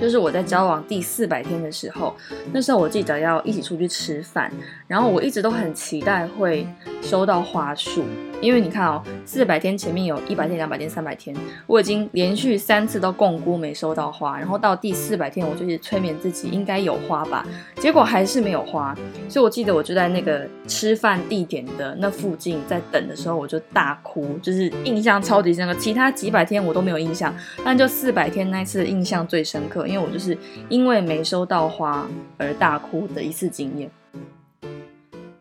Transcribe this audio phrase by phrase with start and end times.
[0.00, 2.14] 就是我在交往第四百天的时候，
[2.52, 4.50] 那时候我记得要一起出去吃饭，
[4.86, 6.66] 然后我一直都很期待会
[7.02, 8.04] 收到花束。
[8.40, 17.44] 因为你看哦，四百天前面有一百天、两百天、三百天，我已经连续三次都共估没收到花，然后到第四百天，我就是催眠自己应该有花吧，
[17.80, 18.96] 结果还是没有花，
[19.28, 25.74] 所以我记得我就在那个吃饭地点的那附近在等的时候，我就大哭，就是印象超级深刻。
[25.74, 27.34] 其他几百天我都没有印象，
[27.64, 30.36] 但就四百天那次印象最深刻，因为我就是
[30.68, 32.06] 因为没收到花
[32.36, 33.90] 而大哭的一次经验。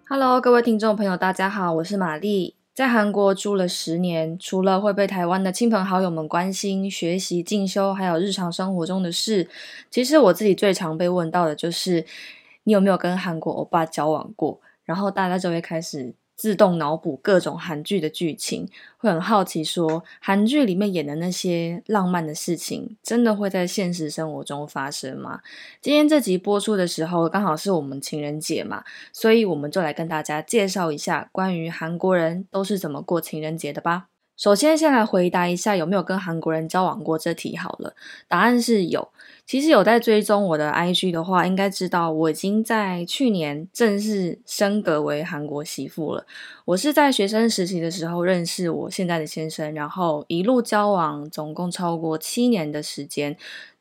[0.07, 2.55] Hello，各位听众朋友，大家好，我是玛丽。
[2.73, 9.49] 在韩国住了十年，除了会被台湾的亲朋好友们关心学习进修，还有日常生活中的事，
[9.91, 12.05] 其实我自己最常被问到的就是，
[12.63, 14.61] 你有没有跟韩国欧巴交往过？
[14.85, 16.15] 然后大家就会开始。
[16.38, 25.41] 自动脑补各种韩剧的剧情，会很好奇说韩剧里面演的那些浪漫的事情，真的会在现实生活中发生吗？
[25.82, 34.07] 今天这集播出的时候，刚好是我们情人节嘛，所以我们就来跟大家介绍一下关于韩国人都是怎么过情人节的吧。
[34.38, 37.96] 首先，先来回答一下有没有跟韩国人交往过这题好了。
[38.27, 39.10] 答案是有。
[39.48, 46.26] 其实有在追踪我的 IG 的话，应该知道我已经在去年正式升格为韩国媳妇了。
[46.66, 53.38] 我是在学生时期的时候认识我现在的先生，然后一路交往，总共超过七年的时间，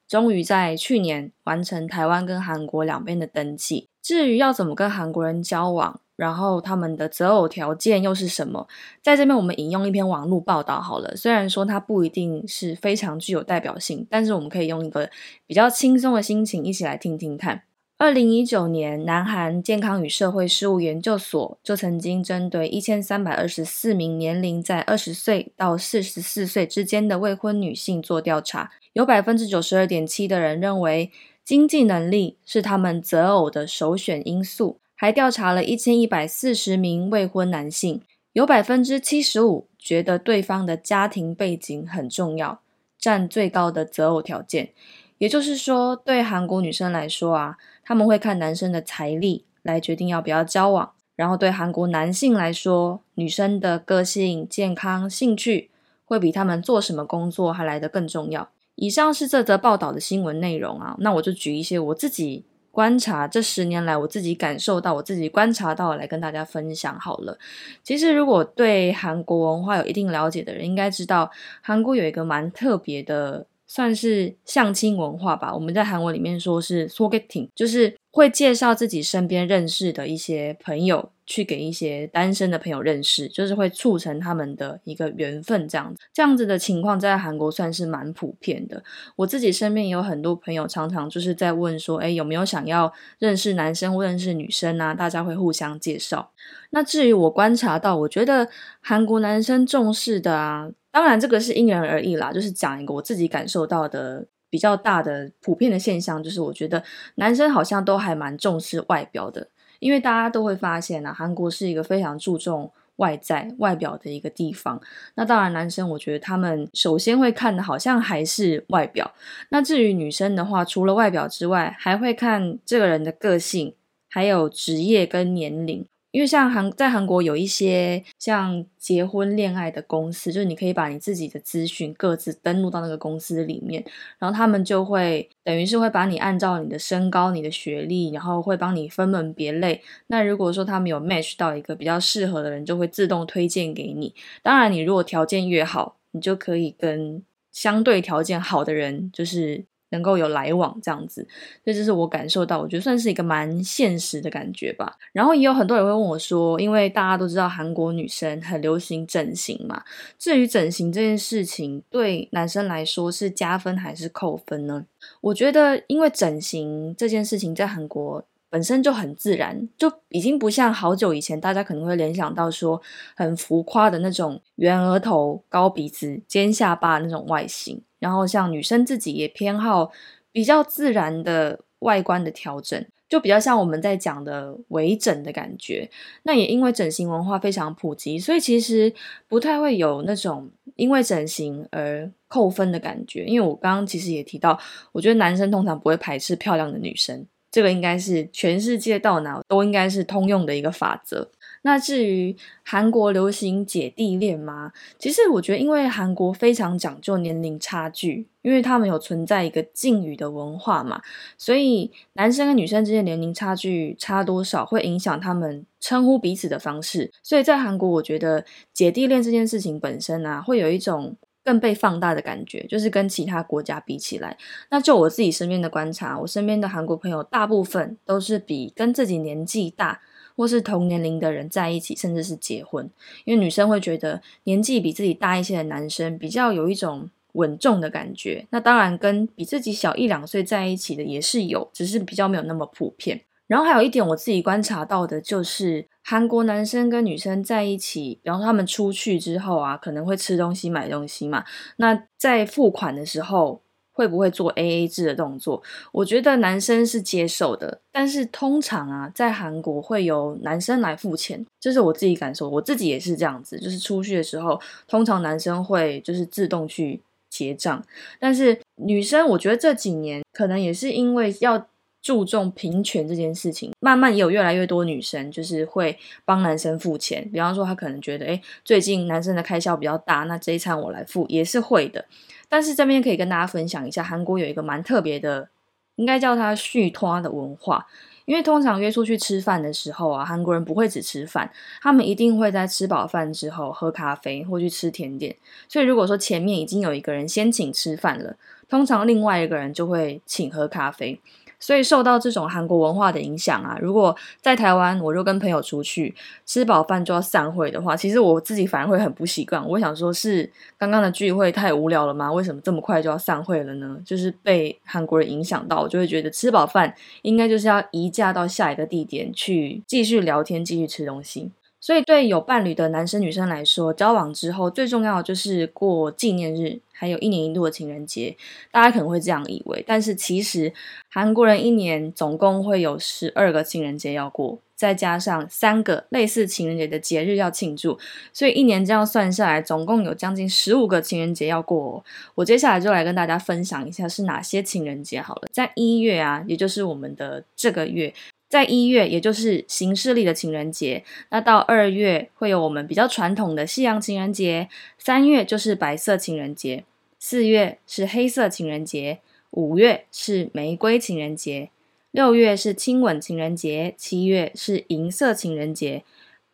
[0.08, 3.88] 终于在去年完成台湾跟韩国两边的登记。
[4.00, 8.66] 至于要怎么跟韩国人交往，然后他们的择偶条件又是什么？
[9.02, 11.14] 在这边我们引用一篇网络报道好了。
[11.14, 15.10] 虽然说它不一定是非常具有代表性，但是我们可以用一个
[15.46, 17.62] 比较轻松的心情一起来听听看。
[17.98, 31.10] 二零一九年，南韩健康与社会事务研究所就曾经针对一千三百二十四名年龄在二十岁到四十四岁之间的未婚女性做调查，有百分之九十二点七的人认为
[31.42, 34.78] 经济能力是他们择偶的首选因素。
[34.98, 38.00] 还调查了一千一百四十名未婚男性，
[38.32, 42.62] 有百分之七十五觉得对方的家庭背景很重要，
[42.98, 44.70] 占最高的择偶条件。
[45.18, 55.70] 也就是说，对韩国女生来说啊，他们会看男生的财力来决定要不要交往；然后对韩国男性来说，女生的个性、健康、兴趣
[56.06, 58.48] 会比他们做什么工作还来得更重要。
[58.74, 62.46] 以上是这则报道的新闻内容啊，那我就举一些我自己。
[62.76, 67.38] 观察这十年来，我自己感受到，我自己观察到，来跟大家分享好了。
[67.82, 71.30] 其实，如果对韩国文化有一定了解的人，应该知道
[71.62, 75.54] 韩国有一个蛮特别的，算是相亲文化吧。
[75.54, 81.10] 我们在韩文里面说是 sogeting，就是会介绍自己身边认识的一些朋友。
[81.28, 88.80] 去给一些单身的朋友认识，就是会促成他们的一个缘分，这样子，这样子的情况在韩国算是蛮普遍的。
[89.16, 94.94] 我自己身边也有很多朋友，常常就是在问说，哎，有没有想要认识男生或认识女生啊？
[94.94, 96.30] 大家会互相介绍。
[96.70, 98.48] 那至于我观察到，我觉得
[98.80, 106.82] 韩国男生重视的啊，当然这个是因人而异啦，就是讲一个我自己感受到的比较大的普遍的现象，就是我觉得
[107.16, 109.46] 男生好像都还蛮重视外表的。
[109.78, 114.80] 因为大家都会发现啊，韩国是一个非常注重外在外表的一个地方。
[115.16, 119.12] 那当然，男生我觉得他们首先会看的，好像还是外表。
[119.50, 123.74] 那至于女生的话，除了外表之外，还会看这个人的个性，
[124.08, 125.84] 还有职业跟年龄。
[126.16, 133.84] 因为像韩在韩国有一些像结婚恋爱的公司，就是你可以把你自己的资讯各自登录到那个公司里面，
[134.18, 139.82] 然后他们就会等于是会把你按照你的身高、你的学历，然后会帮你分门别类。
[140.06, 144.14] 那如果说他们有 match 到一个比较适合的人，就会自动推荐给你。
[144.42, 147.22] 当然，你如果条件越好，你就可以跟
[147.52, 149.66] 相对条件好的人，就是。
[149.90, 151.26] 能够有来往这样子，
[151.64, 154.96] 这就是我感受到，我觉得算是一个蛮现实的感觉吧。
[155.12, 159.82] 然后也有很多人会问我说，因为大家都知道韩国女生很流行整形嘛，
[160.18, 164.86] 至于整形这件事情对男生来说是加分还是扣分呢？
[165.20, 168.24] 我觉得，因为整形这件事情在韩国
[168.56, 172.80] 本身就很自然，就已经不像好久以前大家可能会联想到说
[173.14, 177.78] 很浮夸的那种圆额头、高鼻子、尖下巴那种外形。
[177.98, 179.92] 然后像女生自己也偏好
[180.32, 185.90] 比较自然的外观的调整，就比较像我们在讲的微整的感觉。
[186.22, 188.90] 那也因为整形文化非常普及，所以其实
[189.28, 193.26] 不太会有那种因为整形而扣分的感觉。
[193.26, 194.58] 因为我刚刚其实也提到，
[194.92, 197.26] 我觉得男生通常不会排斥漂亮的女生，
[197.56, 201.30] 这个应该是全世界到哪都应该是通用的一个法则。
[201.62, 204.72] 那至于韩国流行姐弟恋吗？
[204.98, 211.00] 其实我觉得，因为韩国非常讲究年龄差距，因为他们有存在一个敬语的文化嘛，
[211.38, 217.10] 所以男生跟女生之间年龄差距差多少，会影响他们称呼彼此的方式。
[217.22, 218.44] 所以在韩国，我觉得
[218.74, 221.16] 姐弟恋这件事情本身啊，会有一种
[221.46, 224.36] 更被放大的感觉，就是跟其他国家比起来。
[224.68, 230.02] 那就我自己身边的观察，我身边的韩国朋友大部分都是比跟自己年纪大。
[230.38, 232.90] 或是同年龄的人在一起，甚至是结婚，
[233.24, 238.46] 因为女生会觉得年纪比自己大一些的男生比较有一种稳重的感觉。
[238.50, 243.22] 那当然，跟比自己小一两岁在一起的也是有，只是比较没有那么普遍。
[243.46, 251.44] 然后还有一点，我自己观察到的就是，韩国男生跟女生在一起，然后他们出去之后啊，可能会吃东西、买东西嘛。
[251.78, 253.60] 那在付款的时候。
[253.96, 255.62] 会不会做 A A 制的动作？
[255.90, 263.58] 我觉得男生是接受的，但是通常啊，在韩国会由男生来付钱，这是我自己感受，我自己也是这样子。
[263.58, 267.00] 就是出去的时候，通常男生会就是自动去
[267.30, 267.82] 结账，
[268.20, 271.66] 但是女生，我觉得这几年可能也是因为要
[272.06, 277.28] 注重平权这件事情，慢慢也有越来越多女生就是会帮男生付钱。
[277.32, 282.04] 比方说，他可能觉得，哎，最近男生的开销比较大，那这一餐我来付也是会的。
[282.48, 285.48] 但是这边可以跟大家分享一下，韩国有一个蛮特别的，
[285.96, 287.88] 应该叫它续托的文化。
[288.24, 291.50] 因为通常约出去吃饭的时候啊，韩国人不会只吃饭，
[291.82, 295.34] 他们一定会在吃饱饭之后喝咖啡或去吃甜点。
[295.68, 298.36] 所以如果说前面已经有一个人先请吃饭了，
[298.68, 301.20] 通常另外一个人就会请喝咖啡。
[301.58, 306.14] 所以受到这种韩国文化的影响啊，如果在台湾，我就跟朋友出去
[306.44, 309.66] 吃饱饭就要散会的话，其实我自己反而会很不习惯。
[309.68, 312.32] 我想说，是刚刚的聚会太无聊了吗？
[312.32, 313.98] 为什么这么快就要散会了呢？
[314.04, 321.50] 就是被韩国人影响到，我就会觉得吃饱饭应该就是要移驾到下一个地点去继续聊天、继续吃东西。
[321.78, 328.36] 所以，对有伴侣的男生女生来说，交往之后最重要的就是过纪念日，还有一年一度的情人节。
[328.72, 330.72] 大家可能会这样以为，但是其实
[331.08, 337.98] 韩国人一年总共会有十二个情人节要过，再加上三个类似情人节的节日要庆祝，
[338.32, 342.04] 所以一年这样算下来，总共有将近十五个情人节要过。
[342.34, 345.42] 我接下来就来跟大家分享一下是哪些情人节好了。
[345.52, 348.12] 在一月啊，也就是我们的这个月。
[348.48, 356.84] 在一月，也就是形式里的情人节，那到二月会有我们比较传统的西洋情人节，三月就是白色情人节，
[357.18, 359.18] 四月是黑色情人节，
[359.50, 361.70] 五月是玫瑰情人节，
[362.12, 366.04] 六月是亲吻情人节，七月是银色情人节。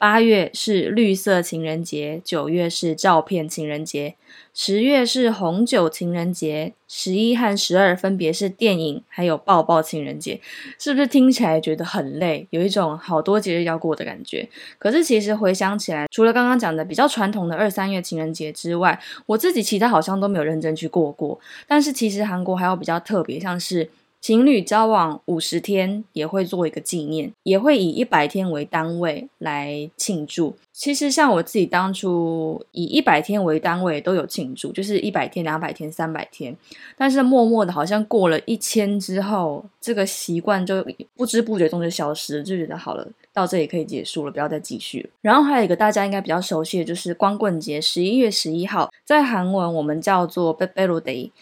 [0.02, 4.16] 八月是绿色情人节，九月是照片情人节，
[4.52, 10.40] 十月是红酒情人节，十一和十二分别是电影还有抱抱情人节。
[10.76, 14.48] 是不是听起来觉得很累，有一种好多节日要过的感觉？
[14.80, 21.38] 可是其实回想起来，除了刚刚讲的比较传统的二三月情人节之外，我自己其他好像都没有认真去过过。
[21.68, 23.88] 但是其实韩国还有比较特别，像是。
[24.22, 30.54] 情侣交往五十天也会做一个纪念，也会以一百天为单位来庆祝。
[30.72, 36.56] 其实像我自己当初以一百天为单位都有庆祝，就是一百天、两百天、三百天。
[36.96, 40.86] 但是默默的，好像过了一千之后，这个习惯就
[41.16, 45.10] 不知不觉中就消失了，就觉得好了，到这里可以结束了，不要再继续了。
[45.20, 51.32] 然后还有一个大家应该比较熟悉的就是光棍节，十一月十一号，在韩文我们叫做 b e l Day。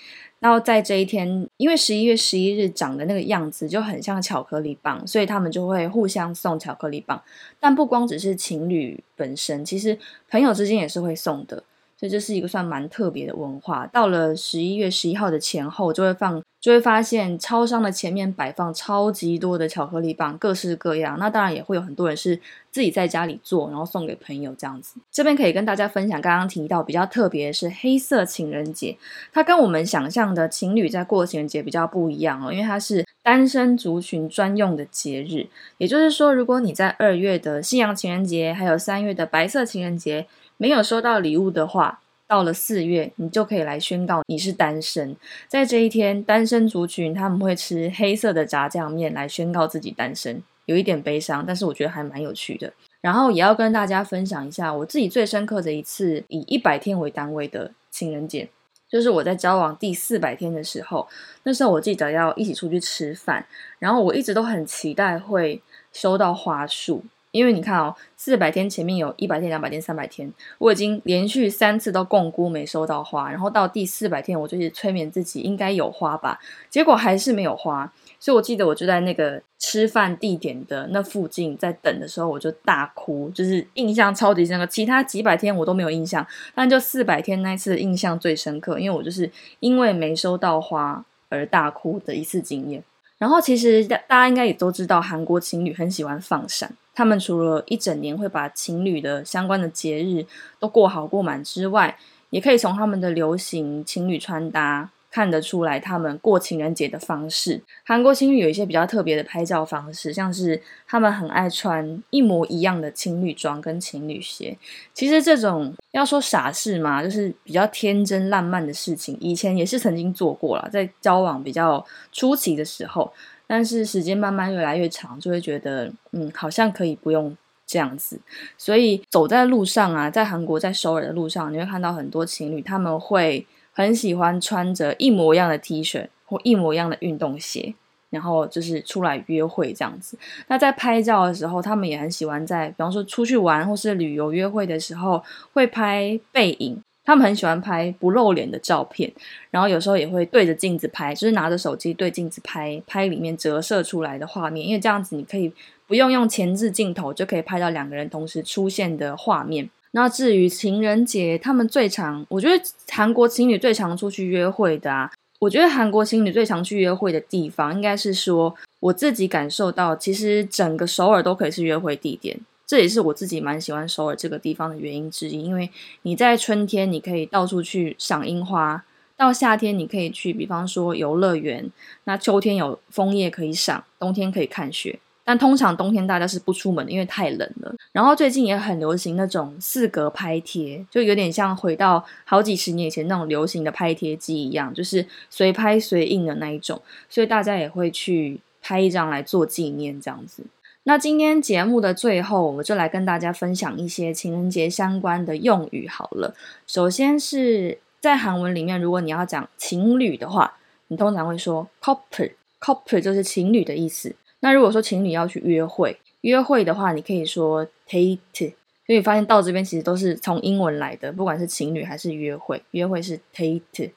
[0.40, 7.22] 然后在这一天，因为十一月十一日长的那个样子就很像巧克力棒，所以他们就会互相送巧克力棒。
[7.60, 11.62] 但不光只是情侣本身，其实朋友之间也是会送的。
[12.00, 13.86] 所以这是一个算蛮特别的文化。
[13.88, 21.18] 到了十一月十一号的前后，就会放，就会发现超商的前面摆放超级多的巧克力棒，各式各样。
[21.18, 22.40] 那当然也会有很多人是
[22.70, 24.98] 自己在家里做，然后送给朋友这样子。
[25.12, 28.96] 这边可以跟大家分享，刚刚提到比较特别是黑色情人节，
[29.30, 35.46] 它跟我们想象的情侣在过情人节比较不一样哦，因为它是单身族群专用的节日。
[35.76, 40.26] 也就是说，如果你在二月的夕阳情人节，还有三月的白色情人节。
[40.60, 45.16] 没有收到礼物的话，到了四月，你就可以来宣告你是单身。
[45.48, 52.70] 在这一天，单身族群他们会吃黑色的炸酱面来宣告自己单身，有一点悲伤，但是我觉得还蛮有趣的。
[53.00, 58.46] 然后也要跟大家分享一下我自己最深刻的一次以一百天为单位的情人节。
[58.90, 61.08] 就是我在交往第四百天的时候，
[61.44, 63.46] 那时候我记得要一起出去吃饭，
[63.78, 67.02] 然后我一直都很期待会收到花束。
[67.32, 84.66] 因为你看哦，四百天前面有一百天、两百天、三百天，我已经连续三次都共估没收到花，然后到第四百天，我就是催眠自己应该有花吧，结果还是没有花，所以我记得我就在那个吃饭地点的那附近在等的时候，我就大哭，就是印象超级深刻。
[84.66, 92.82] 其他几百天我都没有印象，但就四百天那一次印象最深刻，因为我就是因为没收到花而大哭的一次经验。
[93.18, 96.72] 然后其实大大家应该也都知道，韩国情侣很喜欢放闪。
[97.00, 100.26] 他们除了一整年会把情侣的相关的节日
[100.58, 101.96] 都过好过满之外，
[102.28, 107.62] 也可以从他们的流行情侣穿搭看得出来他们过情人节的方式。
[107.84, 114.58] 韩国情侣有一些比较特别的拍照方式，像是他们很爱穿一模一样的情侣装跟情侣鞋。
[114.92, 123.10] 其实这种要说傻事嘛，就是比较天真烂漫的事情，以前也是曾经做过了，在交往比较初期的时候。
[123.52, 128.20] 但是时间慢慢越来越长，就会觉得，嗯，好像可以不用这样子。
[128.56, 137.74] 所以走在路上啊，在韩国，在首尔的路上，你会看到很多情侣，他们会很喜欢穿着一模一样的 T 恤或一模一样的运动鞋，
[138.10, 140.16] 然后就是出来约会这样子。
[140.46, 146.80] 那在拍照的时候，他们也很喜欢在，比方说出去玩或是旅游约会的时候，会拍背影。
[147.04, 149.10] 他们很喜欢拍不露脸的照片，
[149.50, 155.52] 然后有时候也会对着镜子拍，就是拿着手机对镜子拍拍里面折射出来的画面，因为这样子你可以
[155.86, 159.68] 不用用前置镜头就可以拍到两个人同时出现的画面。
[159.92, 172.38] 那至于情人节，他们最常，我觉得韩国情侣最常出去约会的啊，我觉得韩国情侣最常去约会的地方，应该是说我自己感受到，其实整个首尔都可以是约会地点。
[172.70, 175.68] 这也是我自己蛮喜欢首尔这个地方的原因之一，因为
[176.02, 178.84] 你在春天你可以到处去赏樱花，
[179.16, 181.68] 到夏天你可以去，比方说游乐园，
[182.04, 185.00] 那秋天有枫叶可以赏，冬天可以看雪。
[185.24, 187.74] 但通常冬天大家是不出门的，因为太冷了。
[187.90, 200.44] 然后最近也很流行那种四格拍贴，就有点像回到好几十年以前那种流行的拍贴机一样，就是随拍随印的那一种，所以大家也会去拍一张来做纪念，这样子。
[200.84, 206.34] 那今天节目的最后，我们就来跟大家分享一些情人节相关的用语好了。
[206.66, 210.56] 首先是在韩文里面，如果你要讲情侣的话，
[210.88, 214.16] 你通常会说 couple，couple 就是情侣的意思。
[214.40, 218.54] 那如果说情侣要去约会，约会的话，你可以说 date。
[218.86, 223.90] 所以发现到这边其实都是从英文来的，不管是情侣还是约会，约会是 date。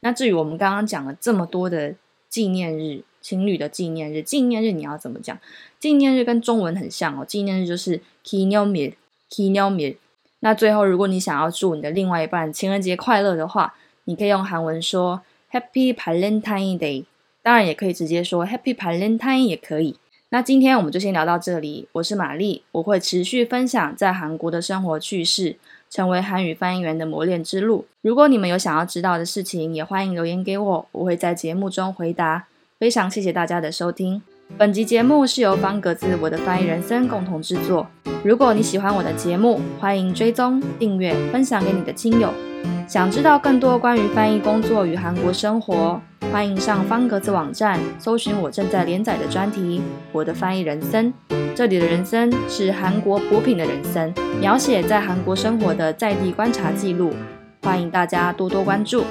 [0.00, 1.94] 那至于我们刚刚讲了这么多的
[2.30, 3.04] 纪念日。
[3.20, 5.38] 情侣的纪念日，纪念日你要怎么讲？
[5.78, 9.96] 纪念日跟中文很像哦，纪念日就是 “kinyeomil”，kinyeomil。
[10.40, 13.74] 那最后，如果你想要祝你的另外一半情人节快乐的话，
[14.04, 15.20] 你可以用韩文说
[15.52, 17.04] “Happy Valentine Day”，
[17.42, 19.96] 当然也可以直接说 “Happy Valentine” 也可以。
[20.30, 25.56] 那今天我们就先聊到这里，我是玛丽，我会持续分享在韩国的生活趣事，
[25.90, 27.84] 成为韩语翻译员的磨练之路。
[28.00, 32.46] 如果你们有想要知道的事情，也欢迎留言给我，我会在节目中回答。
[32.80, 34.22] 非常谢谢大家的收听，
[34.56, 37.86] 本集节目是由方格子我的翻译人生共同制作。
[38.24, 42.32] 如果你喜欢我的节目，欢迎追踪、订阅、分享给你的亲友。
[42.88, 46.00] 想知道更多关于翻译工作与韩国生活，
[46.32, 51.12] 欢迎上方格子网站搜寻我正在连载的专题《我的翻译人生》。
[51.54, 54.10] 这里的人生是韩国补品的人生，
[54.40, 57.12] 描写在韩国生活的在地观察记录。
[57.62, 59.04] 欢迎大家多多关注。